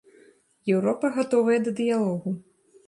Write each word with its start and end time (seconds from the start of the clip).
Еўропа 0.75 1.11
гатовая 1.19 1.59
да 1.67 1.77
дыялогу. 1.83 2.37